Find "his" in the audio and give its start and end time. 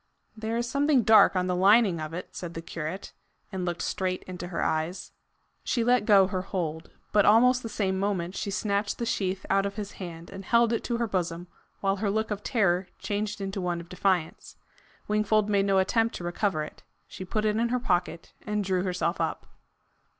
9.75-9.91